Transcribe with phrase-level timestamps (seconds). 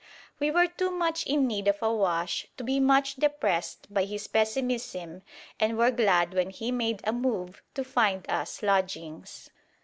[0.39, 4.25] We were too much in need of a wash to be much depressed by his
[4.25, 5.21] pessimism,
[5.59, 9.51] and were glad when he made a move to find us lodgings.